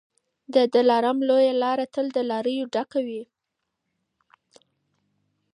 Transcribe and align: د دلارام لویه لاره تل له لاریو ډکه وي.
د 0.53 0.55
دلارام 0.73 1.17
لویه 1.29 1.53
لاره 1.63 1.85
تل 1.93 2.05
له 2.15 2.21
لاریو 2.31 2.69
ډکه 2.73 2.99
وي. 3.07 3.23